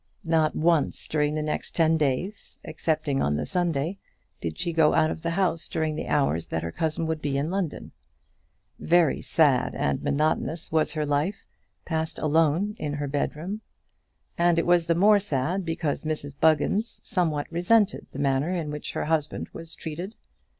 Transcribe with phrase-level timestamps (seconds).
[0.25, 3.99] Not once during the next ten days, excepting on the Sunday,
[4.41, 7.37] did she go out of the house during the hours that her cousin would be
[7.37, 7.91] in London.
[8.79, 11.45] Very sad and monotonous was her life,
[11.85, 13.61] passed alone in her own bedroom.
[14.39, 18.93] And it was the more sad, because Mrs Buggins somewhat resented the manner in which
[18.93, 20.15] her husband was treated.